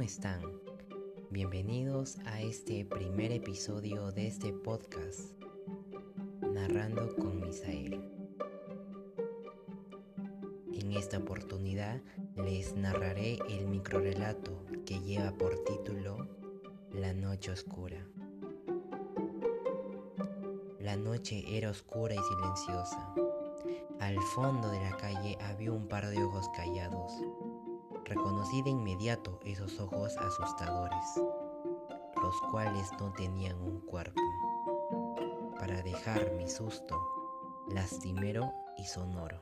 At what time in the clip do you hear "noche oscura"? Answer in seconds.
17.12-18.06